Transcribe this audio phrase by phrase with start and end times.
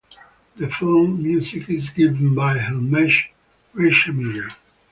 [0.55, 3.25] The film’s music is given by Himesh
[3.75, 4.55] Reshammiya.